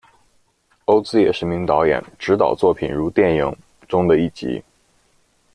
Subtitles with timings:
[0.85, 3.43] 欧兹也是名导演，执导作品如电影
[3.87, 4.63] 《》中的一集。